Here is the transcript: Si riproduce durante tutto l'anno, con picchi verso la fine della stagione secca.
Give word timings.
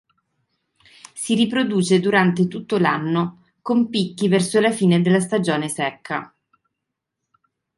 Si 1.13 1.35
riproduce 1.35 1.99
durante 1.99 2.47
tutto 2.47 2.79
l'anno, 2.79 3.43
con 3.61 3.87
picchi 3.89 4.27
verso 4.27 4.59
la 4.59 4.71
fine 4.71 4.99
della 4.99 5.19
stagione 5.19 5.69
secca. 5.69 6.35